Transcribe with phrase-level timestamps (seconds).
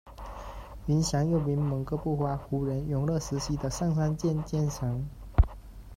[0.87, 5.07] 云祥，又名猛哥不花，胡人，永乐时期的尚膳监监丞。